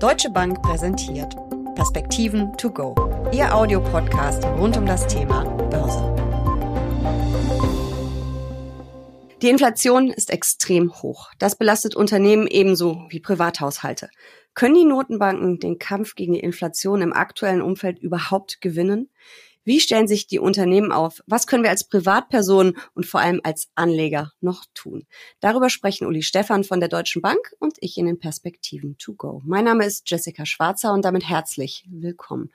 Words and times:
Deutsche 0.00 0.30
Bank 0.30 0.62
präsentiert 0.62 1.36
Perspektiven 1.74 2.56
to 2.56 2.70
go, 2.70 2.94
Ihr 3.34 3.54
Audiopodcast 3.54 4.42
rund 4.46 4.74
um 4.78 4.86
das 4.86 5.06
Thema 5.06 5.44
Börse. 5.68 6.16
Die 9.42 9.50
Inflation 9.50 10.08
ist 10.08 10.30
extrem 10.30 10.90
hoch. 11.02 11.30
Das 11.38 11.54
belastet 11.54 11.96
Unternehmen 11.96 12.46
ebenso 12.46 13.04
wie 13.10 13.20
Privathaushalte. 13.20 14.08
Können 14.54 14.74
die 14.74 14.86
Notenbanken 14.86 15.60
den 15.60 15.78
Kampf 15.78 16.14
gegen 16.14 16.32
die 16.32 16.40
Inflation 16.40 17.02
im 17.02 17.12
aktuellen 17.12 17.60
Umfeld 17.60 17.98
überhaupt 17.98 18.62
gewinnen? 18.62 19.10
Wie 19.64 19.80
stellen 19.80 20.08
sich 20.08 20.26
die 20.26 20.38
Unternehmen 20.38 20.90
auf? 20.90 21.20
Was 21.26 21.46
können 21.46 21.62
wir 21.62 21.70
als 21.70 21.84
Privatpersonen 21.84 22.78
und 22.94 23.04
vor 23.04 23.20
allem 23.20 23.40
als 23.44 23.68
Anleger 23.74 24.32
noch 24.40 24.64
tun? 24.72 25.06
Darüber 25.40 25.68
sprechen 25.68 26.06
Uli 26.06 26.22
Stefan 26.22 26.64
von 26.64 26.80
der 26.80 26.88
Deutschen 26.88 27.20
Bank 27.20 27.52
und 27.58 27.76
ich 27.80 27.98
in 27.98 28.06
den 28.06 28.18
Perspektiven 28.18 28.96
to 28.96 29.12
go. 29.12 29.42
Mein 29.44 29.64
Name 29.64 29.84
ist 29.84 30.08
Jessica 30.10 30.46
Schwarzer 30.46 30.94
und 30.94 31.04
damit 31.04 31.28
herzlich 31.28 31.84
willkommen. 31.90 32.50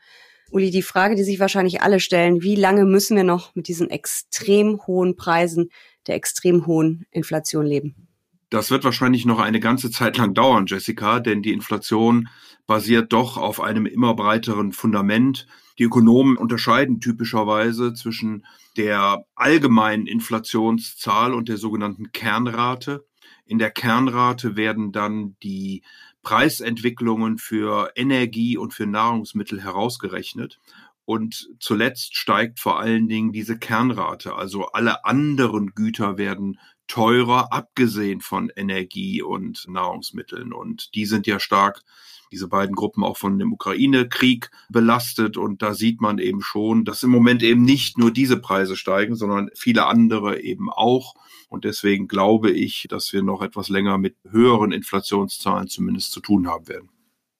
Uli, 0.52 0.72
die 0.72 0.82
Frage, 0.82 1.16
die 1.16 1.24
sich 1.24 1.40
wahrscheinlich 1.40 1.82
alle 1.82 2.00
stellen, 2.00 2.42
wie 2.42 2.56
lange 2.56 2.86
müssen 2.86 3.16
wir 3.16 3.24
noch 3.24 3.54
mit 3.56 3.68
diesen 3.68 3.90
extrem 3.90 4.86
hohen 4.88 5.16
Preisen 5.16 5.70
der 6.08 6.16
extrem 6.16 6.66
hohen 6.66 7.06
Inflation 7.12 7.66
leben? 7.66 8.08
Das 8.50 8.72
wird 8.72 8.84
wahrscheinlich 8.84 9.26
noch 9.26 9.40
eine 9.40 9.60
ganze 9.60 9.92
Zeit 9.92 10.18
lang 10.18 10.34
dauern, 10.34 10.66
Jessica, 10.68 11.20
denn 11.20 11.42
die 11.42 11.52
Inflation 11.52 12.30
basiert 12.68 13.12
doch 13.12 13.38
auf 13.38 13.60
einem 13.60 13.86
immer 13.86 14.16
breiteren 14.16 14.72
Fundament. 14.72 15.48
Die 15.78 15.84
Ökonomen 15.84 16.38
unterscheiden 16.38 17.02
typischerweise 17.02 17.94
zwischen 17.94 18.46
der 18.78 19.26
allgemeinen 19.36 20.08
Inflationszahl 20.08 21.34
und 21.34 21.50
der 21.50 21.58
sogenannten 21.58 22.12
Kernrate. 22.12 23.06
In 23.46 23.60
der 23.60 23.72
Kernrate 23.72 24.56
werden 24.56 24.92
dann 24.92 25.36
die 25.44 25.84
Preisentwicklungen 26.24 27.38
für 27.38 27.92
Energie 27.96 28.58
und 28.58 28.74
für 28.74 28.88
Nahrungsmittel 28.88 29.64
herausgerechnet. 29.64 30.60
Und 31.06 31.50
zuletzt 31.60 32.16
steigt 32.16 32.60
vor 32.60 32.80
allen 32.80 33.08
Dingen 33.08 33.32
diese 33.32 33.60
Kernrate. 33.60 34.34
Also 34.34 34.66
alle 34.68 35.06
anderen 35.06 35.76
Güter 35.76 36.18
werden 36.18 36.60
teurer, 36.88 37.54
abgesehen 37.54 38.22
von 38.22 38.50
Energie 38.56 39.22
und 39.22 39.68
Nahrungsmitteln. 39.68 40.52
Und 40.52 40.96
die 40.96 41.06
sind 41.06 41.28
ja 41.28 41.40
stark 41.40 41.84
diese 42.32 42.48
beiden 42.48 42.76
Gruppen 42.76 43.04
auch 43.04 43.18
von 43.18 43.38
dem 43.40 43.54
Ukraine-Krieg 43.54 44.52
belastet. 44.70 45.38
Und 45.38 45.62
da 45.62 45.74
sieht 45.74 46.02
man 46.02 46.20
eben 46.20 46.42
schon, 46.42 46.86
dass 46.86 47.04
im 47.04 47.10
Moment 47.10 47.44
eben 47.44 47.64
nicht 47.64 47.98
nur 47.98 48.12
diese 48.12 48.38
Preise 48.38 48.76
steigen, 48.76 49.16
sondern 49.16 49.50
viele 49.56 49.86
andere 49.86 50.42
eben 50.42 50.70
auch. 50.72 51.16
Und 51.50 51.64
deswegen 51.64 52.08
glaube 52.08 52.52
ich, 52.52 52.88
dass 52.90 53.14
wir 53.14 53.24
noch 53.24 53.42
etwas 53.42 53.70
länger 53.70 53.98
mit 53.98 54.16
höheren 54.30 54.72
Inflationszahlen 54.72 55.68
zumindest 55.68 56.12
zu 56.12 56.20
tun 56.20 56.48
haben 56.48 56.68
werden. 56.68 56.90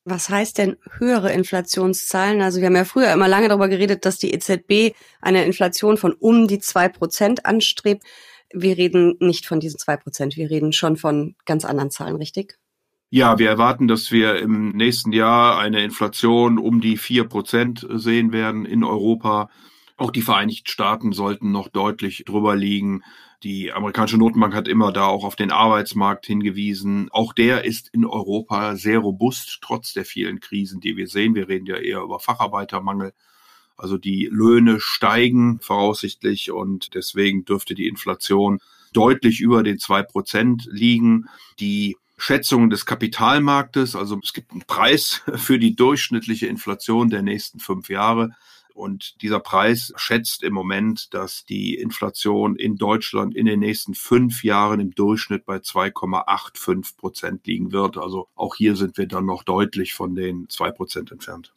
Was 0.08 0.30
heißt 0.30 0.60
denn 0.60 0.78
höhere 1.00 1.34
Inflationszahlen? 1.34 2.42
Also 2.44 2.60
wir 2.60 2.68
haben 2.68 2.76
ja 2.76 2.86
früher 2.86 3.12
immer 3.12 3.28
lange 3.28 3.48
darüber 3.50 3.68
geredet, 3.68 4.06
dass 4.06 4.20
die 4.20 4.34
EZB 4.34 4.96
eine 5.20 5.44
Inflation 5.46 5.98
von 5.98 6.14
um 6.14 6.48
die 6.48 6.60
zwei 6.60 6.90
Prozent 6.90 7.48
anstrebt. 7.48 8.04
Wir 8.54 8.78
reden 8.78 9.16
nicht 9.20 9.48
von 9.48 9.60
diesen 9.60 9.80
zwei 9.80 9.98
Prozent, 9.98 10.38
wir 10.38 10.52
reden 10.52 10.74
schon 10.74 10.96
von 10.96 11.36
ganz 11.46 11.66
anderen 11.66 11.90
Zahlen, 11.90 12.18
richtig? 12.18 12.60
Ja, 13.10 13.38
wir 13.40 13.50
erwarten, 13.50 13.88
dass 13.88 14.12
wir 14.12 14.38
im 14.40 14.70
nächsten 14.70 15.12
Jahr 15.12 15.58
eine 15.58 15.84
Inflation 15.84 16.58
um 16.58 16.82
die 16.82 16.98
vier 16.98 17.24
Prozent 17.26 17.86
sehen 17.90 18.32
werden 18.32 18.66
in 18.66 18.84
Europa. 18.84 19.50
Auch 19.96 20.12
die 20.12 20.22
Vereinigten 20.22 20.68
Staaten 20.68 21.14
sollten 21.14 21.52
noch 21.52 21.70
deutlich 21.70 22.24
drüber 22.26 22.56
liegen. 22.56 23.04
Die 23.44 23.72
amerikanische 23.72 24.18
Notenbank 24.18 24.54
hat 24.56 24.68
immer 24.68 24.92
da 24.92 25.06
auch 25.06 25.24
auf 25.24 25.36
den 25.36 25.52
Arbeitsmarkt 25.52 26.26
hingewiesen. 26.26 27.10
Auch 27.12 27.32
der 27.32 27.64
ist 27.64 27.90
in 27.94 28.06
Europa 28.06 28.76
sehr 28.76 29.00
robust, 29.00 29.60
trotz 29.62 29.94
der 29.94 30.04
vielen 30.04 30.40
Krisen, 30.40 30.82
die 30.82 30.98
wir 30.98 31.08
sehen. 31.08 31.36
Wir 31.36 31.48
reden 31.48 31.68
ja 31.68 31.78
eher 31.78 32.02
über 32.02 32.20
Facharbeitermangel. 32.20 33.14
Also 33.78 33.98
die 33.98 34.28
Löhne 34.32 34.80
steigen 34.80 35.60
voraussichtlich 35.62 36.52
und 36.52 36.96
deswegen 36.96 37.46
dürfte 37.46 37.76
die 37.76 37.88
Inflation 37.88 38.60
deutlich 38.94 39.42
über 39.42 39.64
den 39.64 39.78
zwei 39.78 40.02
Prozent 40.02 40.68
liegen. 40.72 41.26
Die 41.60 41.98
Schätzungen 42.18 42.70
des 42.70 42.86
Kapitalmarktes. 42.86 43.96
Also 43.96 44.20
es 44.24 44.34
gibt 44.34 44.52
einen 44.52 44.64
Preis 44.68 45.22
für 45.36 45.60
die 45.60 45.76
durchschnittliche 45.76 46.48
Inflation 46.48 47.10
der 47.10 47.22
nächsten 47.22 47.60
fünf 47.60 47.90
Jahre. 47.90 48.32
Und 48.74 49.22
dieser 49.22 49.40
Preis 49.40 49.94
schätzt 49.96 50.44
im 50.44 50.54
Moment, 50.54 51.14
dass 51.14 51.46
die 51.46 51.76
Inflation 51.76 52.58
in 52.58 52.76
Deutschland 52.76 53.34
in 53.34 53.46
den 53.46 53.62
nächsten 53.62 53.96
fünf 53.96 54.44
Jahren 54.44 54.82
im 54.82 54.92
Durchschnitt 54.94 55.46
bei 55.46 55.58
2,85 55.58 56.98
Prozent 56.98 57.48
liegen 57.48 57.72
wird. 57.72 57.98
Also 57.98 58.28
auch 58.36 58.56
hier 58.56 58.76
sind 58.76 58.98
wir 58.98 59.08
dann 59.08 59.26
noch 59.26 59.44
deutlich 59.44 59.94
von 59.94 60.14
den 60.14 60.50
zwei 60.50 60.72
Prozent 60.72 61.14
entfernt. 61.14 61.54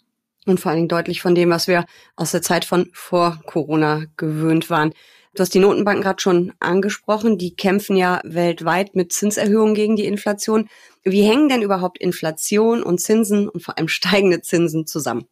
Und 0.46 0.60
vor 0.60 0.70
allen 0.70 0.78
Dingen 0.78 0.88
deutlich 0.88 1.20
von 1.20 1.34
dem, 1.34 1.50
was 1.50 1.66
wir 1.66 1.86
aus 2.14 2.30
der 2.30 2.42
Zeit 2.42 2.64
von 2.64 2.88
vor 2.92 3.40
Corona 3.46 4.04
gewöhnt 4.16 4.70
waren. 4.70 4.94
Du 5.38 5.42
hast 5.42 5.54
die 5.54 5.60
Notenbanken 5.60 6.02
gerade 6.02 6.20
schon 6.20 6.52
angesprochen. 6.58 7.38
Die 7.38 7.54
kämpfen 7.54 7.94
ja 7.94 8.20
weltweit 8.24 8.96
mit 8.96 9.12
Zinserhöhungen 9.12 9.76
gegen 9.76 9.94
die 9.94 10.04
Inflation. 10.04 10.68
Wie 11.04 11.22
hängen 11.22 11.48
denn 11.48 11.62
überhaupt 11.62 11.98
Inflation 11.98 12.82
und 12.82 13.00
Zinsen 13.00 13.48
und 13.48 13.62
vor 13.62 13.78
allem 13.78 13.86
steigende 13.86 14.42
Zinsen 14.42 14.88
zusammen? 14.88 15.26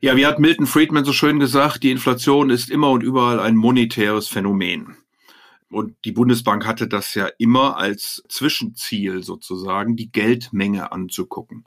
Ja, 0.00 0.16
wie 0.16 0.26
hat 0.26 0.38
Milton 0.38 0.66
Friedman 0.66 1.06
so 1.06 1.14
schön 1.14 1.38
gesagt, 1.40 1.82
die 1.82 1.90
Inflation 1.90 2.50
ist 2.50 2.68
immer 2.68 2.90
und 2.90 3.02
überall 3.02 3.40
ein 3.40 3.56
monetäres 3.56 4.28
Phänomen. 4.28 4.98
Und 5.70 5.96
die 6.04 6.12
Bundesbank 6.12 6.66
hatte 6.66 6.86
das 6.86 7.14
ja 7.14 7.30
immer 7.38 7.78
als 7.78 8.22
Zwischenziel 8.28 9.22
sozusagen, 9.22 9.96
die 9.96 10.12
Geldmenge 10.12 10.92
anzugucken. 10.92 11.64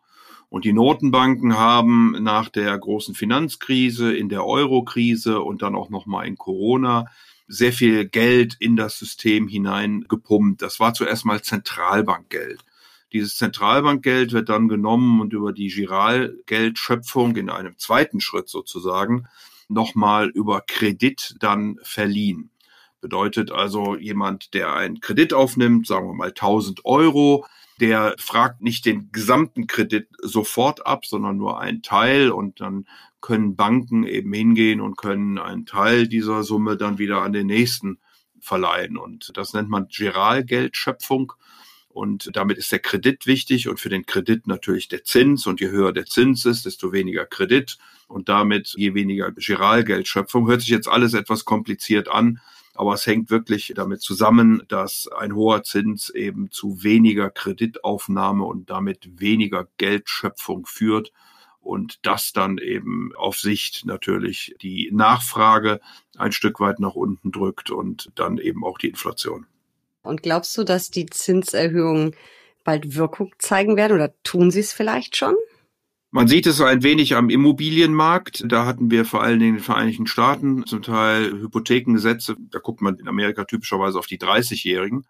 Und 0.50 0.66
die 0.66 0.74
Notenbanken 0.74 1.58
haben 1.58 2.16
nach 2.22 2.50
der 2.50 2.78
großen 2.78 3.16
Finanzkrise, 3.16 4.14
in 4.14 4.30
der 4.30 4.46
Eurokrise 4.46 5.42
und 5.42 5.64
dann 5.64 5.74
auch 5.74 5.90
nochmal 5.90 6.28
in 6.28 6.36
Corona 6.36 7.08
sehr 7.52 7.74
viel 7.74 8.08
Geld 8.08 8.56
in 8.60 8.78
das 8.78 8.98
System 8.98 9.50
hineingepumpt. 9.50 10.62
Das 10.62 10.80
war 10.80 10.94
zuerst 10.94 11.26
mal 11.26 11.42
Zentralbankgeld. 11.42 12.64
Dieses 13.12 13.36
Zentralbankgeld 13.36 14.32
wird 14.32 14.48
dann 14.48 14.70
genommen 14.70 15.20
und 15.20 15.34
über 15.34 15.52
die 15.52 15.68
Giralgeldschöpfung 15.68 17.36
in 17.36 17.50
einem 17.50 17.78
zweiten 17.78 18.22
Schritt 18.22 18.48
sozusagen 18.48 19.28
nochmal 19.68 20.30
über 20.30 20.62
Kredit 20.62 21.36
dann 21.40 21.78
verliehen. 21.84 22.52
Bedeutet 23.02 23.52
also 23.52 23.98
jemand, 23.98 24.54
der 24.54 24.74
einen 24.74 25.02
Kredit 25.02 25.34
aufnimmt, 25.34 25.88
sagen 25.88 26.08
wir 26.08 26.14
mal 26.14 26.30
1000 26.30 26.86
Euro, 26.86 27.46
der 27.82 28.16
fragt 28.20 28.62
nicht 28.62 28.86
den 28.86 29.12
gesamten 29.12 29.66
Kredit 29.66 30.08
sofort 30.22 30.86
ab, 30.86 31.06
sondern 31.06 31.38
nur 31.38 31.60
einen 31.60 31.82
Teil 31.82 32.30
und 32.30 32.62
dann 32.62 32.88
können 33.22 33.56
Banken 33.56 34.04
eben 34.04 34.32
hingehen 34.32 34.82
und 34.82 34.98
können 34.98 35.40
einen 35.40 35.66
Teil 35.66 36.08
dieser 36.08 36.44
Summe 36.44 36.78
dann 36.78 37.00
wieder 37.00 37.24
an 37.24 37.34
den 37.34 37.48
nächsten 37.48 38.00
verleihen. 38.40 38.98
Und 38.98 39.32
das 39.36 39.54
nennt 39.54 39.70
man 39.70 39.88
Giralgeldschöpfung. 39.88 41.34
Und 41.90 42.30
damit 42.34 42.58
ist 42.58 42.72
der 42.72 42.80
Kredit 42.80 43.26
wichtig 43.26 43.68
und 43.68 43.80
für 43.80 43.90
den 43.90 44.06
Kredit 44.06 44.48
natürlich 44.48 44.88
der 44.88 45.04
Zins. 45.04 45.48
Und 45.48 45.60
je 45.60 45.70
höher 45.70 45.92
der 45.92 46.06
Zins 46.06 46.46
ist, 46.46 46.66
desto 46.66 46.94
weniger 46.94 47.26
Kredit 47.26 47.78
und 48.08 48.30
damit 48.30 48.74
je 48.78 48.94
weniger 48.94 49.32
Giralgeldschöpfung. 49.32 50.48
Hört 50.48 50.62
sich 50.62 50.70
jetzt 50.70 50.88
alles 50.88 51.14
etwas 51.14 51.46
kompliziert 51.46 52.10
an, 52.10 52.40
aber 52.76 52.94
es 52.94 53.06
hängt 53.06 53.30
wirklich 53.30 53.74
damit 53.76 54.02
zusammen, 54.02 54.64
dass 54.68 55.08
ein 55.08 55.36
hoher 55.36 55.64
Zins 55.64 56.10
eben 56.10 56.52
zu 56.52 56.84
weniger 56.84 57.30
Kreditaufnahme 57.30 58.44
und 58.44 58.70
damit 58.70 59.20
weniger 59.20 59.68
Geldschöpfung 59.78 60.66
führt 60.66 61.12
und 61.60 62.00
das 62.06 62.34
dann 62.34 62.58
eben 62.58 63.14
auf 63.16 63.38
Sicht 63.38 63.86
natürlich 63.86 64.56
die 64.62 64.90
Nachfrage 64.92 65.80
ein 66.18 66.32
Stück 66.32 66.60
weit 66.60 66.80
nach 66.80 66.96
unten 66.96 67.32
drückt 67.32 67.70
und 67.70 68.12
dann 68.16 68.38
eben 68.38 68.64
auch 68.64 68.78
die 68.78 68.90
Inflation. 68.90 69.46
Und 70.02 70.24
glaubst 70.24 70.58
du, 70.58 70.64
dass 70.64 70.90
die 70.90 71.06
Zinserhöhungen 71.06 72.16
bald 72.64 72.96
Wirkung 72.96 73.34
zeigen 73.38 73.76
werden 73.76 73.94
oder 73.94 74.14
tun 74.24 74.52
sie 74.52 74.62
es 74.62 74.74
vielleicht 74.74 75.16
schon? 75.16 75.36
Man 76.14 76.28
sieht 76.28 76.46
es 76.46 76.60
ein 76.60 76.84
wenig 76.84 77.16
am 77.16 77.30
Immobilienmarkt. 77.30 78.44
Da 78.46 78.66
hatten 78.66 78.92
wir 78.92 79.06
vor 79.06 79.24
allen 79.24 79.40
Dingen 79.40 79.52
in 79.52 79.60
den 79.60 79.64
Vereinigten 79.64 80.08
Staaten 80.08 80.66
zum 80.66 80.82
Teil 80.82 81.32
Hypothekengesetze. 81.32 82.36
Da 82.50 82.60
guckt 82.60 82.82
man 82.82 82.98
in 82.98 83.08
Amerika 83.08 83.46
typischerweise 83.46 83.98
auf 83.98 84.08
die 84.08 84.20
30-Jährigen 84.20 85.06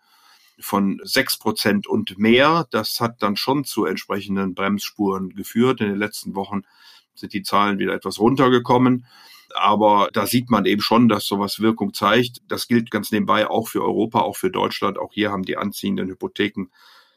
von 0.59 1.01
sechs 1.03 1.39
Prozent 1.39 1.87
und 1.87 2.19
mehr. 2.19 2.67
Das 2.69 3.01
hat 3.01 3.23
dann 3.23 3.35
schon 3.35 3.63
zu 3.63 3.85
entsprechenden 3.85 4.53
Bremsspuren 4.53 5.31
geführt. 5.31 5.81
In 5.81 5.87
den 5.87 5.97
letzten 5.97 6.35
Wochen 6.35 6.61
sind 7.15 7.33
die 7.33 7.41
Zahlen 7.41 7.79
wieder 7.79 7.95
etwas 7.95 8.19
runtergekommen. 8.19 9.07
Aber 9.55 10.09
da 10.13 10.27
sieht 10.27 10.51
man 10.51 10.65
eben 10.65 10.83
schon, 10.83 11.09
dass 11.09 11.25
sowas 11.25 11.61
Wirkung 11.61 11.95
zeigt. 11.95 12.43
Das 12.47 12.67
gilt 12.67 12.91
ganz 12.91 13.11
nebenbei 13.11 13.49
auch 13.49 13.69
für 13.69 13.81
Europa, 13.81 14.19
auch 14.19 14.37
für 14.37 14.51
Deutschland. 14.51 14.99
Auch 14.99 15.13
hier 15.13 15.31
haben 15.31 15.43
die 15.43 15.57
anziehenden 15.57 16.09
Hypotheken 16.09 16.67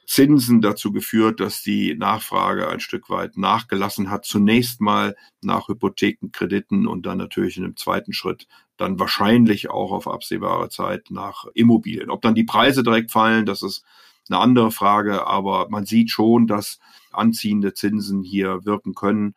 Zinsen 0.07 0.61
dazu 0.61 0.93
geführt, 0.93 1.41
dass 1.41 1.63
die 1.63 1.95
Nachfrage 1.95 2.69
ein 2.69 2.81
Stück 2.81 3.11
weit 3.11 3.37
nachgelassen 3.37 4.11
hat. 4.11 4.25
Zunächst 4.25 4.81
mal 4.81 5.17
nach 5.41 5.69
Hypothekenkrediten 5.69 6.87
und 6.87 7.07
dann 7.07 7.19
natürlich 7.19 7.57
in 7.57 7.65
einem 7.65 7.77
zweiten 7.77 8.13
Schritt 8.13 8.47
dann 8.77 8.99
wahrscheinlich 8.99 9.71
auch 9.71 9.93
auf 9.93 10.09
absehbare 10.09 10.69
Zeit 10.69 11.11
nach 11.11 11.47
Immobilien. 11.55 12.11
Ob 12.11 12.23
dann 12.23 12.35
die 12.35 12.45
Preise 12.45 12.83
direkt 12.83 13.11
fallen, 13.11 13.47
das 13.47 13.63
ist 13.63 13.85
eine 14.29 14.39
andere 14.39 14.71
Frage, 14.71 15.27
aber 15.27 15.69
man 15.69 15.87
sieht 15.87 16.11
schon, 16.11 16.47
dass 16.47 16.79
anziehende 17.13 17.75
Zinsen 17.75 18.23
hier 18.23 18.65
wirken 18.65 18.95
können. 18.95 19.35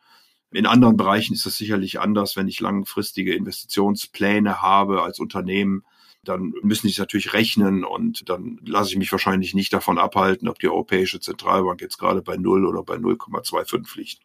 In 0.50 0.66
anderen 0.66 0.96
Bereichen 0.96 1.34
ist 1.34 1.46
das 1.46 1.56
sicherlich 1.56 2.00
anders, 2.00 2.36
wenn 2.36 2.48
ich 2.48 2.60
langfristige 2.60 3.34
Investitionspläne 3.34 4.62
habe 4.62 5.02
als 5.02 5.18
Unternehmen 5.18 5.84
dann 6.24 6.52
müssen 6.62 6.86
die 6.86 6.92
es 6.92 6.98
natürlich 6.98 7.32
rechnen 7.32 7.84
und 7.84 8.28
dann 8.28 8.60
lasse 8.64 8.90
ich 8.90 8.98
mich 8.98 9.12
wahrscheinlich 9.12 9.54
nicht 9.54 9.72
davon 9.72 9.98
abhalten, 9.98 10.48
ob 10.48 10.58
die 10.58 10.68
Europäische 10.68 11.20
Zentralbank 11.20 11.80
jetzt 11.80 11.98
gerade 11.98 12.22
bei 12.22 12.36
0 12.36 12.66
oder 12.66 12.82
bei 12.82 12.96
0,25 12.96 13.96
liegt. 13.96 14.20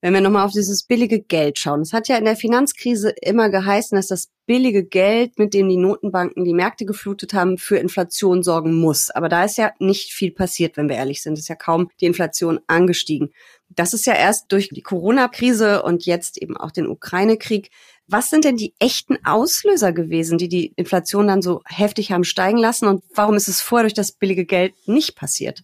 Wenn 0.00 0.14
wir 0.14 0.20
nochmal 0.20 0.46
auf 0.46 0.52
dieses 0.52 0.84
billige 0.84 1.20
Geld 1.20 1.58
schauen. 1.58 1.80
Es 1.80 1.92
hat 1.92 2.06
ja 2.06 2.16
in 2.16 2.24
der 2.24 2.36
Finanzkrise 2.36 3.12
immer 3.20 3.50
geheißen, 3.50 3.96
dass 3.96 4.06
das 4.06 4.28
billige 4.46 4.84
Geld, 4.84 5.40
mit 5.40 5.54
dem 5.54 5.68
die 5.68 5.76
Notenbanken 5.76 6.44
die 6.44 6.54
Märkte 6.54 6.84
geflutet 6.84 7.34
haben, 7.34 7.58
für 7.58 7.78
Inflation 7.78 8.44
sorgen 8.44 8.78
muss. 8.78 9.10
Aber 9.10 9.28
da 9.28 9.44
ist 9.44 9.58
ja 9.58 9.72
nicht 9.80 10.12
viel 10.12 10.30
passiert, 10.30 10.76
wenn 10.76 10.88
wir 10.88 10.94
ehrlich 10.94 11.20
sind. 11.20 11.32
Es 11.32 11.40
ist 11.40 11.48
ja 11.48 11.56
kaum 11.56 11.90
die 12.00 12.06
Inflation 12.06 12.60
angestiegen. 12.68 13.30
Das 13.70 13.92
ist 13.92 14.06
ja 14.06 14.14
erst 14.14 14.52
durch 14.52 14.68
die 14.68 14.82
Corona-Krise 14.82 15.82
und 15.82 16.06
jetzt 16.06 16.40
eben 16.40 16.56
auch 16.56 16.70
den 16.70 16.86
Ukraine-Krieg 16.86 17.70
was 18.08 18.30
sind 18.30 18.44
denn 18.44 18.56
die 18.56 18.74
echten 18.78 19.18
Auslöser 19.24 19.92
gewesen, 19.92 20.38
die 20.38 20.48
die 20.48 20.72
Inflation 20.76 21.28
dann 21.28 21.42
so 21.42 21.62
heftig 21.66 22.10
haben 22.10 22.24
steigen 22.24 22.58
lassen? 22.58 22.88
Und 22.88 23.04
warum 23.14 23.36
ist 23.36 23.48
es 23.48 23.60
vorher 23.60 23.84
durch 23.84 23.94
das 23.94 24.12
billige 24.12 24.46
Geld 24.46 24.74
nicht 24.86 25.14
passiert? 25.14 25.62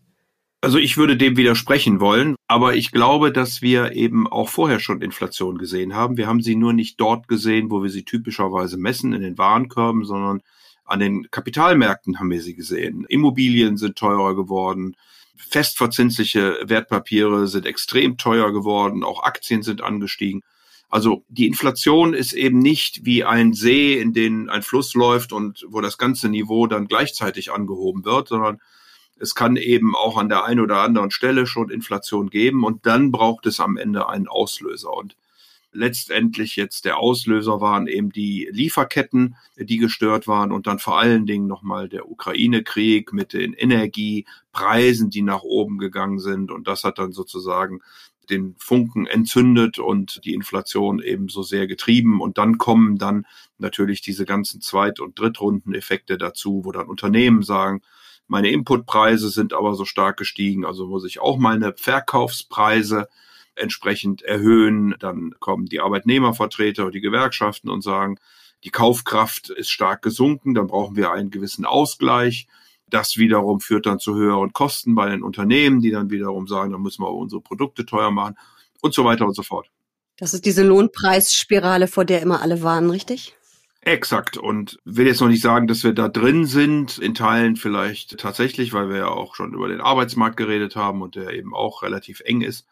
Also 0.61 0.79
ich 0.79 0.97
würde 0.97 1.17
dem 1.19 1.37
widersprechen 1.37 2.01
wollen, 2.01 2.37
aber 2.49 2.75
ich 2.75 2.91
glaube, 2.91 3.33
dass 3.33 3.61
wir 3.61 3.93
eben 3.93 4.27
auch 4.27 4.49
vorher 4.49 4.81
schon 4.81 5.03
Inflation 5.03 5.59
gesehen 5.59 5.95
haben. 5.95 6.17
Wir 6.17 6.27
haben 6.27 6.41
sie 6.41 6.57
nur 6.57 6.73
nicht 6.73 6.99
dort 6.99 7.29
gesehen, 7.29 7.71
wo 7.71 7.83
wir 7.83 7.91
sie 7.91 8.05
typischerweise 8.05 8.79
messen, 8.79 9.13
in 9.13 9.21
den 9.21 9.37
Warenkörben, 9.37 10.05
sondern 10.05 10.41
an 10.87 11.01
den 11.01 11.31
Kapitalmärkten 11.31 12.19
haben 12.19 12.31
wir 12.31 12.41
sie 12.41 12.55
gesehen. 12.55 13.05
Immobilien 13.11 13.77
sind 13.77 13.97
teurer 13.97 14.35
geworden, 14.35 14.97
festverzinsliche 15.37 16.59
Wertpapiere 16.65 17.47
sind 17.47 17.67
extrem 17.67 18.17
teuer 18.17 18.53
geworden, 18.53 19.05
auch 19.05 19.23
Aktien 19.23 19.63
sind 19.63 19.83
angestiegen. 19.83 20.43
Also 20.89 21.25
die 21.29 21.47
Inflation 21.47 22.15
ist 22.15 22.33
eben 22.33 22.59
nicht 22.59 23.05
wie 23.05 23.25
ein 23.25 23.53
See, 23.53 23.99
in 23.99 24.13
den 24.13 24.49
ein 24.49 24.63
Fluss 24.63 24.95
läuft 24.95 25.33
und 25.33 25.67
wo 25.69 25.81
das 25.81 25.99
ganze 25.99 26.29
Niveau 26.29 26.67
dann 26.67 26.87
gleichzeitig 26.87 27.53
angehoben 27.53 28.05
wird, 28.05 28.29
sondern 28.29 28.61
es 29.19 29.35
kann 29.35 29.57
eben 29.57 29.95
auch 29.95 30.17
an 30.17 30.29
der 30.29 30.45
einen 30.45 30.61
oder 30.61 30.79
anderen 30.83 31.11
Stelle 31.11 31.47
schon 31.47 31.71
Inflation 31.71 32.31
geben 32.31 32.65
und 32.65 32.87
dann 32.87 33.11
braucht 33.13 33.47
es 33.47 33.61
am 33.61 33.77
Ende 33.77 34.09
einen 34.09 34.29
Auslöser. 34.29 34.93
Und 34.93 35.17
letztendlich 35.75 36.57
jetzt 36.57 36.85
der 36.85 36.99
Auslöser 36.99 37.61
waren 37.61 37.87
eben 37.87 38.11
die 38.11 38.49
Lieferketten, 38.51 39.37
die 39.57 39.79
gestört 39.79 40.27
waren 40.27 40.53
und 40.53 40.67
dann 40.67 40.79
vor 40.79 40.99
allen 40.99 41.27
Dingen 41.27 41.47
nochmal 41.47 41.89
der 41.89 42.09
Ukraine-Krieg 42.09 43.13
mit 43.13 43.33
den 43.33 43.53
Energiepreisen, 43.53 45.11
die 45.11 45.23
nach 45.23 45.43
oben 45.43 45.79
gegangen 45.79 46.19
sind. 46.19 46.51
Und 46.51 46.69
das 46.69 46.85
hat 46.85 46.99
dann 46.99 47.13
sozusagen 47.13 47.81
den 48.31 48.55
Funken 48.59 49.07
entzündet 49.07 49.79
und 49.79 50.21
die 50.25 50.35
Inflation 50.35 51.01
eben 51.01 51.29
so 51.29 51.43
sehr 51.43 51.67
getrieben. 51.67 52.21
Und 52.21 52.39
dann 52.39 52.59
kommen 52.59 52.99
dann 52.99 53.27
natürlich 53.59 54.01
diese 54.01 54.25
ganzen 54.25 54.61
Zweit- 54.61 55.01
und 55.01 55.19
Drittrundeneffekte 55.19 56.19
dazu, 56.19 56.63
wo 56.65 56.73
dann 56.73 56.89
Unternehmen 56.89 57.43
sagen, 57.43 57.83
meine 58.27 58.51
Inputpreise 58.51 59.29
sind 59.29 59.53
aber 59.53 59.75
so 59.75 59.85
stark 59.85 60.17
gestiegen, 60.17 60.65
also 60.65 60.87
muss 60.87 61.05
ich 61.05 61.21
auch 61.21 61.37
meine 61.37 61.75
Verkaufspreise 61.77 63.09
entsprechend 63.55 64.23
erhöhen. 64.23 64.95
Dann 64.99 65.35
kommen 65.41 65.67
die 65.67 65.81
Arbeitnehmervertreter 65.81 66.87
und 66.87 66.95
die 66.95 67.01
Gewerkschaften 67.01 67.69
und 67.69 67.83
sagen, 67.83 68.19
die 68.65 68.71
Kaufkraft 68.71 69.51
ist 69.51 69.71
stark 69.71 70.01
gesunken, 70.03 70.55
dann 70.55 70.69
brauchen 70.69 70.97
wir 70.97 71.13
einen 71.13 71.31
gewissen 71.31 71.67
Ausgleich. 71.67 72.47
Das 72.89 73.17
wiederum 73.17 73.61
führt 73.61 73.87
dann 73.87 73.99
zu 73.99 74.15
höheren 74.15 74.53
Kosten 74.53 74.95
bei 74.95 75.09
den 75.09 75.23
Unternehmen, 75.23 75.81
die 75.81 75.91
dann 75.91 76.11
wiederum 76.11 76.47
sagen, 76.47 76.73
dann 76.73 76.83
müssen 76.83 77.03
wir 77.03 77.11
unsere 77.11 77.41
Produkte 77.41 77.87
teuer 77.87 78.11
machen 78.11 78.37
und 78.81 78.95
so 78.95 79.05
weiter 79.05 79.25
und 79.25 79.35
so 79.35 79.43
fort. 79.43 79.71
Das 80.17 80.35
ist 80.35 80.45
diese 80.45 80.63
Lohnpreisspirale, 80.63 81.89
vor 81.89 82.05
der 82.05 82.23
immer 82.23 82.41
alle 82.41 82.63
warnen, 82.63 82.91
richtig? 82.91 83.35
Exakt. 83.81 84.39
Und 84.39 84.79
will 84.85 85.07
jetzt 85.07 85.21
noch 85.21 85.29
nicht 85.29 85.43
sagen, 85.43 85.67
dass 85.67 85.85
wir 85.85 85.93
da 85.93 86.09
drin 86.09 86.47
sind, 86.47 86.99
in 86.99 87.15
Teilen 87.15 87.57
vielleicht 87.57 88.19
tatsächlich, 88.19 88.73
weil 88.73 88.89
wir 88.89 88.97
ja 88.97 89.09
auch 89.09 89.35
schon 89.35 89.53
über 89.53 89.69
den 89.69 89.81
Arbeitsmarkt 89.81 90.37
geredet 90.37 90.77
haben 90.77 91.03
und 91.03 91.17
der 91.17 91.35
eben 91.35 91.55
auch 91.55 91.83
relativ 91.83 92.21
eng 92.21 92.41
ist. 92.41 92.67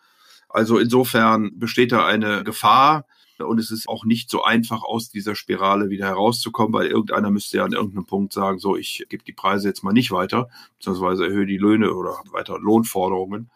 Also 0.48 0.78
insofern 0.78 1.58
besteht 1.58 1.92
da 1.92 2.06
eine 2.06 2.44
Gefahr, 2.44 3.06
und 3.42 3.58
es 3.58 3.70
ist 3.70 3.88
auch 3.88 4.04
nicht 4.04 4.30
so 4.30 4.42
einfach, 4.42 4.82
aus 4.82 5.10
dieser 5.10 5.34
Spirale 5.34 5.90
wieder 5.90 6.06
herauszukommen, 6.06 6.72
weil 6.72 6.86
irgendeiner 6.86 7.30
müsste 7.30 7.58
ja 7.58 7.64
an 7.64 7.72
irgendeinem 7.72 8.06
Punkt 8.06 8.32
sagen, 8.32 8.58
so, 8.58 8.76
ich 8.76 9.06
gebe 9.08 9.24
die 9.24 9.32
Preise 9.32 9.68
jetzt 9.68 9.82
mal 9.82 9.92
nicht 9.92 10.10
weiter, 10.10 10.48
beziehungsweise 10.78 11.26
erhöhe 11.26 11.46
die 11.46 11.58
Löhne 11.58 11.92
oder 11.94 12.22
weiter 12.30 12.58
Lohnforderungen. 12.58 13.50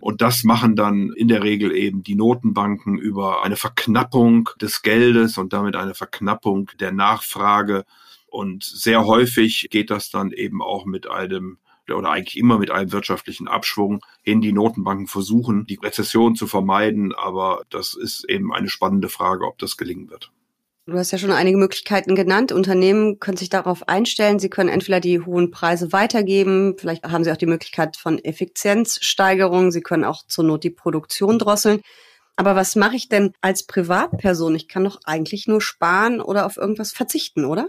Und 0.00 0.22
das 0.22 0.44
machen 0.44 0.76
dann 0.76 1.12
in 1.12 1.28
der 1.28 1.42
Regel 1.42 1.72
eben 1.72 2.02
die 2.02 2.14
Notenbanken 2.14 2.98
über 2.98 3.42
eine 3.42 3.56
Verknappung 3.56 4.48
des 4.60 4.82
Geldes 4.82 5.38
und 5.38 5.52
damit 5.52 5.74
eine 5.74 5.94
Verknappung 5.94 6.70
der 6.78 6.92
Nachfrage. 6.92 7.84
Und 8.28 8.62
sehr 8.62 9.06
häufig 9.06 9.68
geht 9.70 9.90
das 9.90 10.10
dann 10.10 10.30
eben 10.30 10.62
auch 10.62 10.84
mit 10.84 11.10
einem 11.10 11.58
oder 11.96 12.10
eigentlich 12.10 12.36
immer 12.36 12.58
mit 12.58 12.70
einem 12.70 12.92
wirtschaftlichen 12.92 13.48
Abschwung 13.48 14.00
hin. 14.22 14.40
Die 14.40 14.52
Notenbanken 14.52 15.06
versuchen, 15.06 15.66
die 15.66 15.78
Rezession 15.82 16.34
zu 16.34 16.46
vermeiden, 16.46 17.14
aber 17.14 17.62
das 17.70 17.94
ist 17.94 18.28
eben 18.28 18.52
eine 18.52 18.68
spannende 18.68 19.08
Frage, 19.08 19.46
ob 19.46 19.58
das 19.58 19.76
gelingen 19.76 20.10
wird. 20.10 20.30
Du 20.88 20.96
hast 20.96 21.10
ja 21.10 21.18
schon 21.18 21.32
einige 21.32 21.58
Möglichkeiten 21.58 22.14
genannt. 22.14 22.50
Unternehmen 22.50 23.20
können 23.20 23.36
sich 23.36 23.50
darauf 23.50 23.88
einstellen. 23.88 24.38
Sie 24.38 24.48
können 24.48 24.70
entweder 24.70 25.00
die 25.00 25.20
hohen 25.20 25.50
Preise 25.50 25.92
weitergeben, 25.92 26.76
vielleicht 26.78 27.04
haben 27.04 27.24
sie 27.24 27.30
auch 27.30 27.36
die 27.36 27.44
Möglichkeit 27.44 27.98
von 27.98 28.18
Effizienzsteigerung. 28.18 29.70
Sie 29.70 29.82
können 29.82 30.04
auch 30.04 30.24
zur 30.26 30.44
Not 30.44 30.64
die 30.64 30.70
Produktion 30.70 31.38
drosseln. 31.38 31.82
Aber 32.36 32.56
was 32.56 32.74
mache 32.74 32.96
ich 32.96 33.10
denn 33.10 33.32
als 33.42 33.66
Privatperson? 33.66 34.54
Ich 34.54 34.66
kann 34.66 34.84
doch 34.84 35.00
eigentlich 35.04 35.46
nur 35.46 35.60
sparen 35.60 36.22
oder 36.22 36.46
auf 36.46 36.56
irgendwas 36.56 36.92
verzichten, 36.92 37.44
oder? 37.44 37.68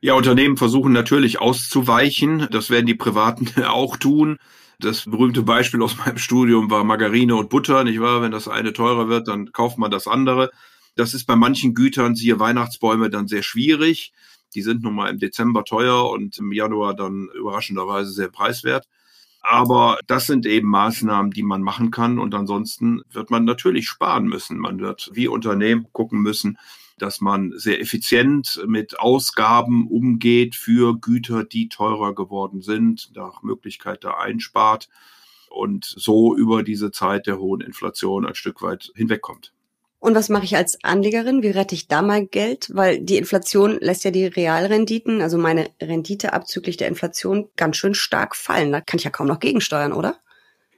Ja, 0.00 0.14
Unternehmen 0.14 0.56
versuchen 0.56 0.92
natürlich 0.92 1.40
auszuweichen. 1.40 2.46
Das 2.52 2.70
werden 2.70 2.86
die 2.86 2.94
Privaten 2.94 3.48
auch 3.64 3.96
tun. 3.96 4.38
Das 4.78 5.06
berühmte 5.06 5.42
Beispiel 5.42 5.82
aus 5.82 5.96
meinem 5.98 6.18
Studium 6.18 6.70
war 6.70 6.84
Margarine 6.84 7.34
und 7.34 7.50
Butter, 7.50 7.82
nicht 7.82 8.00
wahr? 8.00 8.22
Wenn 8.22 8.30
das 8.30 8.46
eine 8.46 8.72
teurer 8.72 9.08
wird, 9.08 9.26
dann 9.26 9.50
kauft 9.50 9.76
man 9.76 9.90
das 9.90 10.06
andere. 10.06 10.50
Das 10.94 11.14
ist 11.14 11.24
bei 11.26 11.34
manchen 11.34 11.74
Gütern, 11.74 12.14
siehe 12.14 12.38
Weihnachtsbäume, 12.38 13.10
dann 13.10 13.26
sehr 13.26 13.42
schwierig. 13.42 14.12
Die 14.54 14.62
sind 14.62 14.82
nun 14.82 14.94
mal 14.94 15.10
im 15.10 15.18
Dezember 15.18 15.64
teuer 15.64 16.08
und 16.10 16.38
im 16.38 16.52
Januar 16.52 16.94
dann 16.94 17.28
überraschenderweise 17.34 18.12
sehr 18.12 18.28
preiswert. 18.28 18.86
Aber 19.40 19.98
das 20.06 20.26
sind 20.26 20.46
eben 20.46 20.68
Maßnahmen, 20.68 21.32
die 21.32 21.42
man 21.42 21.62
machen 21.62 21.90
kann. 21.90 22.20
Und 22.20 22.34
ansonsten 22.36 23.02
wird 23.10 23.30
man 23.30 23.44
natürlich 23.44 23.88
sparen 23.88 24.26
müssen. 24.26 24.58
Man 24.58 24.78
wird 24.78 25.10
wie 25.12 25.26
Unternehmen 25.26 25.88
gucken 25.92 26.20
müssen, 26.20 26.56
dass 26.98 27.20
man 27.20 27.52
sehr 27.56 27.80
effizient 27.80 28.62
mit 28.66 28.98
Ausgaben 28.98 29.88
umgeht 29.88 30.54
für 30.54 30.98
Güter, 30.98 31.44
die 31.44 31.68
teurer 31.68 32.14
geworden 32.14 32.60
sind, 32.60 33.10
nach 33.14 33.42
Möglichkeit 33.42 34.04
da 34.04 34.18
einspart 34.18 34.88
und 35.50 35.84
so 35.84 36.36
über 36.36 36.62
diese 36.62 36.90
Zeit 36.90 37.26
der 37.26 37.38
hohen 37.38 37.60
Inflation 37.60 38.26
ein 38.26 38.34
Stück 38.34 38.62
weit 38.62 38.92
hinwegkommt. 38.94 39.52
Und 40.00 40.14
was 40.14 40.28
mache 40.28 40.44
ich 40.44 40.54
als 40.54 40.82
Anlegerin? 40.84 41.42
Wie 41.42 41.50
rette 41.50 41.74
ich 41.74 41.88
da 41.88 42.02
mein 42.02 42.30
Geld? 42.30 42.70
Weil 42.72 43.00
die 43.00 43.16
Inflation 43.16 43.78
lässt 43.80 44.04
ja 44.04 44.12
die 44.12 44.26
Realrenditen, 44.26 45.20
also 45.20 45.38
meine 45.38 45.70
Rendite 45.82 46.32
abzüglich 46.32 46.76
der 46.76 46.86
Inflation, 46.86 47.48
ganz 47.56 47.76
schön 47.76 47.94
stark 47.94 48.36
fallen. 48.36 48.70
Da 48.70 48.80
kann 48.80 48.98
ich 48.98 49.04
ja 49.04 49.10
kaum 49.10 49.26
noch 49.26 49.40
gegensteuern, 49.40 49.92
oder? 49.92 50.20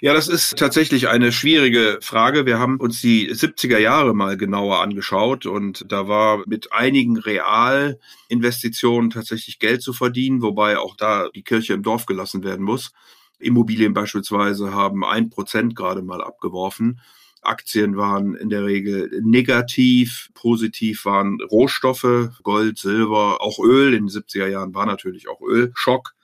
Ja, 0.02 0.14
das 0.14 0.28
ist 0.28 0.57
tatsächlich 0.57 1.09
eine 1.09 1.30
schwierige 1.30 1.99
Frage. 2.00 2.47
Wir 2.47 2.59
haben 2.59 2.80
uns 2.80 3.02
die 3.02 3.30
70er 3.30 3.76
Jahre 3.76 4.14
mal 4.14 4.38
genauer 4.38 4.80
angeschaut 4.80 5.45
und 5.45 5.85
da 5.92 6.09
war 6.09 6.42
mit 6.47 6.73
einigen 6.73 7.19
Realinvestitionen 7.19 9.11
tatsächlich 9.11 9.59
Geld 9.59 9.83
zu 9.83 9.92
verdienen, 9.92 10.40
wobei 10.40 10.78
auch 10.78 10.97
da 10.97 11.28
die 11.28 11.42
Kirche 11.42 11.75
im 11.75 11.83
Dorf 11.83 12.07
gelassen 12.07 12.45
werden 12.45 12.64
muss. 12.64 12.92
Immobilien 13.38 13.92
beispielsweise 13.92 14.73
haben 14.73 15.04
ein 15.04 15.28
Prozent 15.28 15.76
gerade 15.76 16.00
mal 16.00 16.23
abgeworfen. 16.25 17.02
Aktien 17.42 17.99
waren 17.99 18.35
in 18.35 18.49
der 18.49 18.64
Regel 18.64 19.21
negativ, 19.23 20.30
positiv 20.33 21.04
waren 21.04 21.40
Rohstoffe, 21.42 22.30
Gold, 22.42 22.78
Silber, 22.78 23.42
auch 23.42 23.59
Öl. 23.59 23.92
In 23.92 24.07
den 24.07 24.09
70er 24.09 24.47
Jahren 24.47 24.73
war 24.73 24.87
natürlich 24.87 25.28
auch 25.28 25.42
Ölschock. 25.42 26.14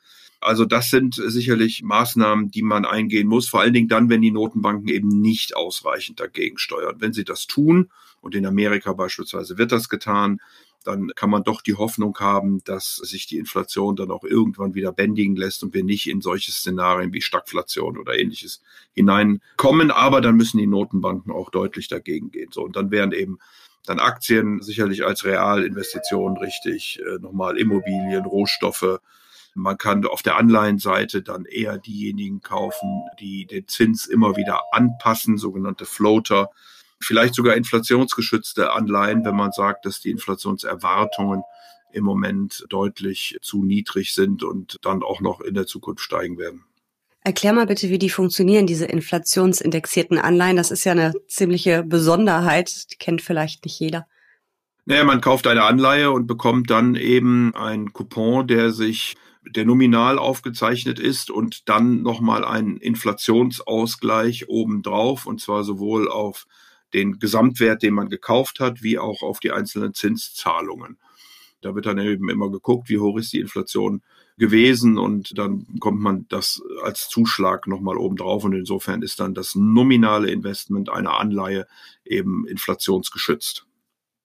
Also 0.46 0.64
das 0.64 0.90
sind 0.90 1.16
sicherlich 1.16 1.82
Maßnahmen, 1.82 2.52
die 2.52 2.62
man 2.62 2.84
eingehen 2.84 3.26
muss, 3.26 3.48
vor 3.48 3.60
allen 3.60 3.72
Dingen 3.72 3.88
dann, 3.88 4.08
wenn 4.08 4.22
die 4.22 4.30
Notenbanken 4.30 4.88
eben 4.88 5.08
nicht 5.08 5.56
ausreichend 5.56 6.20
dagegen 6.20 6.56
steuern. 6.56 6.96
Wenn 7.00 7.12
sie 7.12 7.24
das 7.24 7.48
tun, 7.48 7.90
und 8.20 8.34
in 8.34 8.46
Amerika 8.46 8.92
beispielsweise 8.92 9.58
wird 9.58 9.72
das 9.72 9.88
getan, 9.88 10.40
dann 10.84 11.08
kann 11.16 11.30
man 11.30 11.42
doch 11.42 11.62
die 11.62 11.74
Hoffnung 11.74 12.16
haben, 12.20 12.62
dass 12.64 12.96
sich 12.96 13.26
die 13.26 13.38
Inflation 13.38 13.96
dann 13.96 14.12
auch 14.12 14.22
irgendwann 14.22 14.74
wieder 14.74 14.92
bändigen 14.92 15.34
lässt 15.34 15.64
und 15.64 15.74
wir 15.74 15.82
nicht 15.82 16.08
in 16.08 16.20
solche 16.20 16.52
Szenarien 16.52 17.12
wie 17.12 17.22
Stagflation 17.22 17.98
oder 17.98 18.16
ähnliches 18.16 18.62
hineinkommen. 18.92 19.90
Aber 19.90 20.20
dann 20.20 20.36
müssen 20.36 20.58
die 20.58 20.68
Notenbanken 20.68 21.32
auch 21.32 21.50
deutlich 21.50 21.88
dagegen 21.88 22.30
gehen. 22.30 22.50
So, 22.52 22.62
und 22.62 22.76
dann 22.76 22.92
wären 22.92 23.10
eben 23.10 23.38
dann 23.84 23.98
Aktien 23.98 24.62
sicherlich 24.62 25.04
als 25.04 25.24
Realinvestition 25.24 26.36
richtig, 26.36 27.00
äh, 27.00 27.18
nochmal 27.18 27.58
Immobilien, 27.58 28.24
Rohstoffe, 28.24 29.00
Man 29.56 29.78
kann 29.78 30.04
auf 30.04 30.22
der 30.22 30.36
Anleihenseite 30.36 31.22
dann 31.22 31.46
eher 31.46 31.78
diejenigen 31.78 32.42
kaufen, 32.42 33.04
die 33.18 33.46
den 33.46 33.66
Zins 33.66 34.06
immer 34.06 34.36
wieder 34.36 34.64
anpassen, 34.72 35.38
sogenannte 35.38 35.86
Floater. 35.86 36.50
Vielleicht 37.00 37.34
sogar 37.34 37.56
inflationsgeschützte 37.56 38.72
Anleihen, 38.72 39.24
wenn 39.24 39.34
man 39.34 39.52
sagt, 39.52 39.86
dass 39.86 40.00
die 40.00 40.10
Inflationserwartungen 40.10 41.42
im 41.90 42.04
Moment 42.04 42.66
deutlich 42.68 43.38
zu 43.40 43.64
niedrig 43.64 44.12
sind 44.12 44.42
und 44.42 44.76
dann 44.82 45.02
auch 45.02 45.22
noch 45.22 45.40
in 45.40 45.54
der 45.54 45.66
Zukunft 45.66 46.02
steigen 46.02 46.36
werden. 46.36 46.64
Erklär 47.24 47.54
mal 47.54 47.66
bitte, 47.66 47.88
wie 47.88 47.98
die 47.98 48.10
funktionieren, 48.10 48.66
diese 48.66 48.84
inflationsindexierten 48.84 50.18
Anleihen. 50.18 50.56
Das 50.56 50.70
ist 50.70 50.84
ja 50.84 50.92
eine 50.92 51.14
ziemliche 51.28 51.82
Besonderheit, 51.82 52.92
die 52.92 52.96
kennt 52.96 53.22
vielleicht 53.22 53.64
nicht 53.64 53.80
jeder. 53.80 54.06
Naja, 54.84 55.02
man 55.02 55.22
kauft 55.22 55.46
eine 55.46 55.64
Anleihe 55.64 56.10
und 56.10 56.26
bekommt 56.26 56.70
dann 56.70 56.94
eben 56.94 57.54
einen 57.54 57.94
Coupon, 57.94 58.46
der 58.46 58.70
sich 58.70 59.16
der 59.48 59.64
nominal 59.64 60.18
aufgezeichnet 60.18 60.98
ist 60.98 61.30
und 61.30 61.68
dann 61.68 62.02
nochmal 62.02 62.44
einen 62.44 62.76
Inflationsausgleich 62.76 64.48
obendrauf 64.48 65.26
und 65.26 65.40
zwar 65.40 65.64
sowohl 65.64 66.10
auf 66.10 66.46
den 66.94 67.18
Gesamtwert, 67.18 67.82
den 67.82 67.94
man 67.94 68.08
gekauft 68.08 68.60
hat, 68.60 68.82
wie 68.82 68.98
auch 68.98 69.22
auf 69.22 69.40
die 69.40 69.52
einzelnen 69.52 69.94
Zinszahlungen. 69.94 70.98
Da 71.60 71.74
wird 71.74 71.86
dann 71.86 71.98
eben 71.98 72.28
immer 72.28 72.50
geguckt, 72.50 72.88
wie 72.88 72.98
hoch 72.98 73.18
ist 73.18 73.32
die 73.32 73.40
Inflation 73.40 74.02
gewesen 74.38 74.98
und 74.98 75.36
dann 75.38 75.66
kommt 75.80 76.00
man 76.00 76.26
das 76.28 76.62
als 76.82 77.08
Zuschlag 77.08 77.66
nochmal 77.66 77.96
obendrauf 77.96 78.44
und 78.44 78.52
insofern 78.52 79.02
ist 79.02 79.18
dann 79.20 79.34
das 79.34 79.54
nominale 79.54 80.30
Investment 80.30 80.90
einer 80.90 81.18
Anleihe 81.18 81.66
eben 82.04 82.46
inflationsgeschützt. 82.46 83.65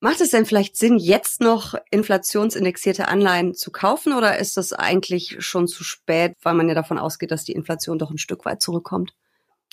Macht 0.03 0.19
es 0.19 0.31
denn 0.31 0.47
vielleicht 0.47 0.75
Sinn, 0.75 0.97
jetzt 0.97 1.41
noch 1.41 1.75
inflationsindexierte 1.91 3.07
Anleihen 3.07 3.53
zu 3.53 3.69
kaufen 3.69 4.13
oder 4.13 4.39
ist 4.39 4.57
das 4.57 4.73
eigentlich 4.73 5.37
schon 5.45 5.67
zu 5.67 5.83
spät, 5.83 6.33
weil 6.41 6.55
man 6.55 6.67
ja 6.67 6.73
davon 6.73 6.97
ausgeht, 6.97 7.29
dass 7.29 7.45
die 7.45 7.51
Inflation 7.51 7.99
doch 7.99 8.09
ein 8.09 8.17
Stück 8.17 8.43
weit 8.43 8.63
zurückkommt? 8.63 9.13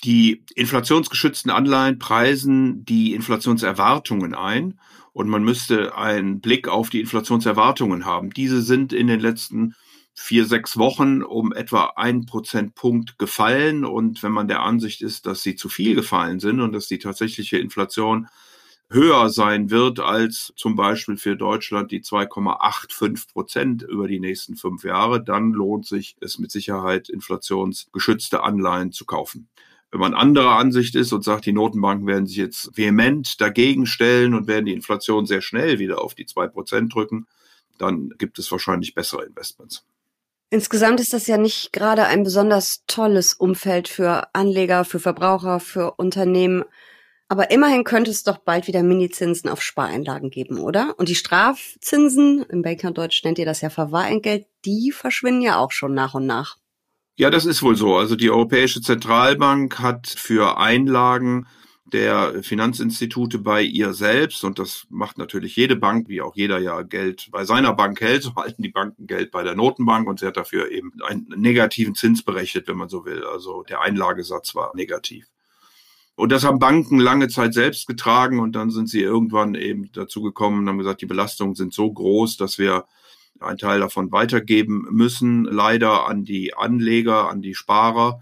Die 0.03 0.45
inflationsgeschützten 0.53 1.49
Anleihen 1.49 1.97
preisen 1.97 2.85
die 2.85 3.15
Inflationserwartungen 3.15 4.35
ein 4.35 4.79
und 5.13 5.29
man 5.29 5.43
müsste 5.43 5.95
einen 5.97 6.41
Blick 6.41 6.67
auf 6.67 6.91
die 6.91 6.99
Inflationserwartungen 7.01 8.05
haben. 8.05 8.29
Diese 8.29 8.61
sind 8.61 8.93
in 8.93 9.07
den 9.07 9.19
letzten 9.19 9.73
vier, 10.13 10.45
sechs 10.45 10.77
Wochen 10.77 11.23
um 11.23 11.53
etwa 11.53 11.93
ein 11.95 12.27
Prozentpunkt 12.27 13.17
gefallen 13.17 13.83
und 13.83 14.21
wenn 14.21 14.31
man 14.31 14.47
der 14.47 14.61
Ansicht 14.61 15.01
ist, 15.01 15.25
dass 15.25 15.41
sie 15.41 15.55
zu 15.55 15.69
viel 15.69 15.95
gefallen 15.95 16.39
sind 16.39 16.61
und 16.61 16.71
dass 16.71 16.87
die 16.87 16.99
tatsächliche 16.99 17.57
Inflation 17.57 18.27
höher 18.89 19.29
sein 19.29 19.69
wird 19.69 19.99
als 19.99 20.51
zum 20.55 20.75
Beispiel 20.75 21.17
für 21.17 21.35
Deutschland 21.35 21.91
die 21.91 22.01
2,85 22.01 23.31
Prozent 23.31 23.83
über 23.83 24.07
die 24.07 24.19
nächsten 24.19 24.55
fünf 24.55 24.83
Jahre, 24.83 25.23
dann 25.23 25.51
lohnt 25.51 25.85
sich 25.85 26.15
es 26.21 26.39
mit 26.39 26.51
Sicherheit, 26.51 27.09
inflationsgeschützte 27.09 28.41
Anleihen 28.43 28.91
zu 28.91 29.05
kaufen. 29.05 29.47
Wenn 29.91 30.01
man 30.01 30.13
anderer 30.13 30.57
Ansicht 30.57 30.95
ist 30.95 31.13
und 31.13 31.23
sagt, 31.23 31.45
die 31.45 31.53
Notenbanken 31.53 32.07
werden 32.07 32.27
sich 32.27 32.37
jetzt 32.37 32.77
vehement 32.77 33.41
dagegen 33.41 33.85
stellen 33.85 34.35
und 34.35 34.47
werden 34.47 34.65
die 34.65 34.73
Inflation 34.73 35.25
sehr 35.25 35.41
schnell 35.41 35.79
wieder 35.79 36.01
auf 36.01 36.13
die 36.13 36.25
zwei 36.25 36.47
Prozent 36.47 36.93
drücken, 36.93 37.27
dann 37.79 38.13
gibt 38.17 38.37
es 38.37 38.51
wahrscheinlich 38.51 38.93
bessere 38.93 39.25
Investments. 39.25 39.85
Insgesamt 40.51 40.99
ist 40.99 41.13
das 41.13 41.27
ja 41.27 41.37
nicht 41.37 41.73
gerade 41.73 42.05
ein 42.05 42.23
besonders 42.23 42.83
tolles 42.87 43.33
Umfeld 43.33 43.87
für 43.87 44.33
Anleger, 44.33 44.83
für 44.83 44.99
Verbraucher, 44.99 45.59
für 45.59 45.91
Unternehmen. 45.93 46.63
Aber 47.31 47.51
immerhin 47.51 47.83
könnte 47.83 48.09
es 48.09 48.23
doch 48.23 48.39
bald 48.39 48.65
wieder 48.65 48.81
Minizinsen 48.81 49.51
auf 49.51 49.61
Spareinlagen 49.61 50.31
geben, 50.31 50.57
oder? 50.57 50.95
Und 50.97 51.09
die 51.09 51.15
Strafzinsen, 51.15 52.43
im 52.49 52.63
Bankerdeutsch 52.63 53.23
nennt 53.23 53.37
ihr 53.37 53.45
das 53.45 53.61
ja 53.61 53.69
Verwahrentgelt, 53.69 54.47
die 54.65 54.91
verschwinden 54.91 55.43
ja 55.43 55.57
auch 55.57 55.71
schon 55.71 55.93
nach 55.93 56.15
und 56.15 56.25
nach. 56.25 56.57
Ja, 57.17 57.29
das 57.29 57.45
ist 57.45 57.61
wohl 57.61 57.75
so. 57.75 57.97
Also 57.97 58.15
die 58.15 58.31
Europäische 58.31 58.81
Zentralbank 58.81 59.77
hat 59.77 60.07
für 60.07 60.57
Einlagen 60.57 61.45
der 61.85 62.43
Finanzinstitute 62.43 63.37
bei 63.39 63.61
ihr 63.61 63.93
selbst, 63.93 64.43
und 64.43 64.57
das 64.57 64.85
macht 64.89 65.17
natürlich 65.19 65.55
jede 65.55 65.75
Bank, 65.75 66.07
wie 66.07 66.21
auch 66.21 66.35
jeder 66.35 66.57
ja 66.59 66.81
Geld 66.81 67.27
bei 67.31 67.45
seiner 67.45 67.73
Bank 67.73 68.01
hält, 68.01 68.23
so 68.23 68.35
halten 68.35 68.63
die 68.63 68.69
Banken 68.69 69.05
Geld 69.05 69.29
bei 69.29 69.43
der 69.43 69.55
Notenbank 69.55 70.07
und 70.07 70.19
sie 70.19 70.25
hat 70.25 70.37
dafür 70.37 70.71
eben 70.71 70.93
einen 71.03 71.27
negativen 71.35 71.93
Zins 71.93 72.23
berechnet, 72.23 72.67
wenn 72.67 72.77
man 72.77 72.89
so 72.89 73.05
will. 73.05 73.23
Also 73.23 73.61
der 73.63 73.81
Einlagesatz 73.81 74.55
war 74.55 74.75
negativ. 74.75 75.27
Und 76.19 76.33
das 76.33 76.43
haben 76.43 76.59
Banken 76.59 76.99
lange 76.99 77.29
Zeit 77.29 77.53
selbst 77.53 77.87
getragen 77.87 78.41
und 78.41 78.51
dann 78.51 78.71
sind 78.71 78.89
sie 78.89 78.99
irgendwann 78.99 79.55
eben 79.55 79.89
dazu 79.93 80.21
gekommen 80.21 80.59
und 80.59 80.67
haben 80.67 80.77
gesagt, 80.77 81.01
die 81.01 81.05
Belastungen 81.05 81.55
sind 81.55 81.73
so 81.73 81.89
groß, 81.89 82.35
dass 82.35 82.57
wir 82.57 82.83
einen 83.39 83.57
Teil 83.57 83.79
davon 83.79 84.11
weitergeben 84.11 84.85
müssen, 84.91 85.45
leider 85.45 86.07
an 86.09 86.25
die 86.25 86.53
Anleger, 86.53 87.29
an 87.29 87.41
die 87.41 87.55
Sparer. 87.55 88.21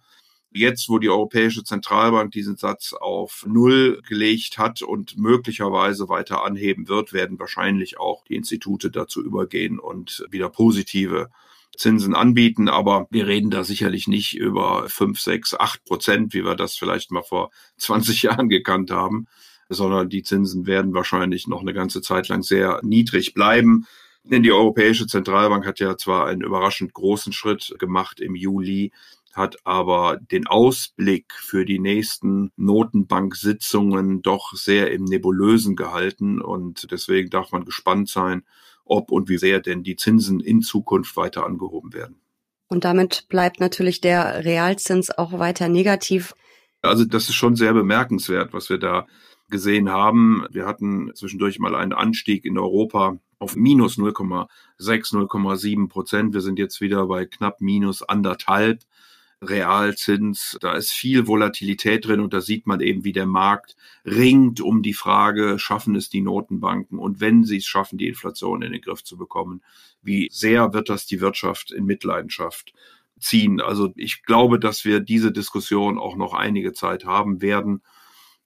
Jetzt, 0.52 0.90
wo 0.90 1.00
die 1.00 1.10
Europäische 1.10 1.64
Zentralbank 1.64 2.32
diesen 2.34 2.56
Satz 2.56 2.94
auf 2.94 3.44
Null 3.48 4.00
gelegt 4.08 4.60
hat 4.60 4.84
und 4.84 5.18
möglicherweise 5.18 6.08
weiter 6.08 6.44
anheben 6.44 6.88
wird, 6.88 7.14
werden 7.14 7.40
wahrscheinlich 7.40 8.00
auch 8.00 8.24
die 8.26 8.36
Institute 8.36 8.92
dazu 8.92 9.24
übergehen 9.24 9.80
und 9.80 10.24
wieder 10.30 10.50
positive 10.50 11.32
Zinsen 11.78 12.16
anbieten, 12.16 12.70
aber 12.70 13.08
wir 13.12 13.28
reden 13.28 13.52
da 13.52 13.64
sicherlich 13.64 14.08
nicht 14.08 14.36
über 14.36 14.90
fünf, 14.90 15.20
sechs, 15.20 15.54
acht 15.54 15.86
Prozent, 15.86 16.34
wie 16.34 16.44
wir 16.44 16.56
das 16.56 16.76
vielleicht 16.76 17.12
mal 17.12 17.24
vor 17.24 17.52
20 17.78 18.24
Jahren 18.24 18.50
gekannt 18.50 18.92
haben, 18.92 19.28
sondern 19.70 20.10
die 20.10 20.24
Zinsen 20.24 20.66
werden 20.66 20.94
wahrscheinlich 20.94 21.48
noch 21.48 21.62
eine 21.62 21.74
ganze 21.74 22.02
Zeit 22.02 22.28
lang 22.28 22.42
sehr 22.42 22.82
niedrig 22.84 23.34
bleiben. 23.34 23.86
Denn 24.24 24.44
die 24.44 24.52
Europäische 24.52 25.08
Zentralbank 25.08 25.66
hat 25.66 25.80
ja 25.80 25.96
zwar 25.98 26.28
einen 26.28 26.42
überraschend 26.42 26.94
großen 26.94 27.32
Schritt 27.32 27.76
gemacht 27.80 28.20
im 28.20 28.36
Juli, 28.36 28.92
hat 29.34 29.58
aber 29.64 30.18
den 30.18 30.48
Ausblick 30.48 31.32
für 31.34 31.64
die 31.64 31.80
nächsten 31.80 32.52
Notenbank-Sitzungen 32.58 34.22
doch 34.24 34.54
sehr 34.54 34.92
im 34.92 35.04
Nebulösen 35.04 35.76
gehalten 35.76 36.42
und 36.42 36.92
deswegen 36.92 37.30
darf 37.30 37.52
man 37.52 37.64
gespannt 37.64 38.10
sein, 38.10 38.44
ob 38.90 39.12
und 39.12 39.30
wie 39.30 39.38
sehr 39.38 39.60
denn 39.60 39.84
die 39.84 39.96
Zinsen 39.96 40.40
in 40.40 40.62
Zukunft 40.62 41.16
weiter 41.18 41.46
angehoben 41.46 41.94
werden. 41.94 42.20
Und 42.68 42.84
damit 42.84 43.28
bleibt 43.30 43.60
natürlich 43.60 44.02
der 44.02 44.44
Realzins 44.44 45.10
auch 45.10 45.38
weiter 45.40 45.70
negativ. 45.70 46.34
Also 46.82 47.06
das 47.06 47.30
ist 47.30 47.36
schon 47.36 47.56
sehr 47.56 47.74
bemerkenswert, 47.74 48.54
was 48.54 48.70
wir 48.70 48.78
da 48.78 49.08
gesehen 49.50 49.90
haben. 49.90 50.46
Wir 50.52 50.66
hatten 50.66 51.12
zwischendurch 51.16 51.60
mal 51.60 51.76
einen 51.76 51.94
Anstieg 51.94 52.46
in 52.46 52.58
Europa 52.58 53.18
auf 53.40 53.56
minus 53.56 53.98
0,6, 53.98 54.48
0,7 54.80 55.90
Prozent. 55.90 56.34
Wir 56.34 56.42
sind 56.42 56.60
jetzt 56.60 56.82
wieder 56.82 57.08
bei 57.08 57.26
knapp 57.26 57.62
minus 57.62 58.04
anderthalb. 58.04 58.82
Realzins. 59.42 60.58
Da 60.62 60.74
ist 60.74 60.92
viel 60.92 61.28
Volatilität 61.28 62.06
drin 62.06 62.20
und 62.20 62.34
da 62.34 62.42
sieht 62.42 62.68
man 62.68 62.80
eben, 62.82 63.04
wie 63.04 63.12
der 63.12 63.26
Markt 63.26 63.76
ringt 64.06 64.62
um 64.62 64.82
die 64.82 64.94
Frage, 64.94 65.60
schaffen 65.60 65.96
es 65.96 66.10
die 66.10 66.22
Notenbanken 66.22 66.98
und 66.98 67.20
wenn 67.20 67.44
sie 67.44 67.58
es 67.58 67.66
schaffen, 67.66 67.98
die 67.98 68.08
Inflation 68.08 68.62
in 68.62 68.72
den 68.72 68.82
Griff 68.82 69.04
zu 69.04 69.18
bekommen, 69.18 69.62
wie 70.02 70.30
sehr 70.32 70.74
wird 70.74 70.90
das 70.90 71.06
die 71.06 71.22
Wirtschaft 71.22 71.72
in 71.72 71.86
Mitleidenschaft 71.86 72.74
ziehen? 73.20 73.62
Also 73.62 73.94
ich 73.96 74.24
glaube, 74.24 74.60
dass 74.60 74.86
wir 74.86 75.00
diese 75.00 75.32
Diskussion 75.32 76.00
auch 76.00 76.16
noch 76.16 76.34
einige 76.34 76.74
Zeit 76.74 77.06
haben 77.06 77.42
werden. 77.42 77.84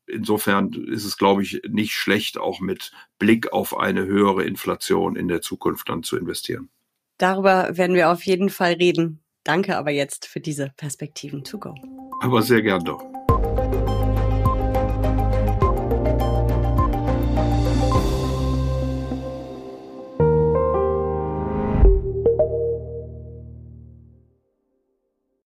Insofern 0.08 0.74
ist 0.74 1.06
es, 1.06 1.18
glaube 1.18 1.44
ich, 1.44 1.62
nicht 1.70 1.94
schlecht, 1.94 2.38
auch 2.38 2.60
mit 2.60 2.92
Blick 3.18 3.54
auf 3.54 3.78
eine 3.78 4.06
höhere 4.06 4.44
Inflation 4.44 5.16
in 5.16 5.30
der 5.30 5.42
Zukunft 5.42 5.88
dann 5.88 6.04
zu 6.04 6.18
investieren. 6.18 6.70
Darüber 7.18 7.78
werden 7.78 7.96
wir 7.96 8.10
auf 8.10 8.24
jeden 8.26 8.50
Fall 8.50 8.74
reden. 8.74 9.22
Danke 9.52 9.76
aber 9.76 9.92
jetzt 9.92 10.28
für 10.28 10.40
diese 10.40 10.72
Perspektiven 10.78 11.44
to 11.44 11.60
go. 11.60 11.76
Aber 12.22 12.42
sehr 12.42 12.62
gern 12.62 12.82
doch. 12.86 13.04